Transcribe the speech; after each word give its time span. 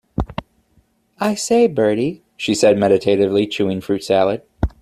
"I 1.19 1.35
say, 1.35 1.67
Bertie," 1.67 2.23
she 2.35 2.55
said, 2.55 2.75
meditatively 2.79 3.45
chewing 3.45 3.81
fruit 3.81 4.03
salad. 4.03 4.41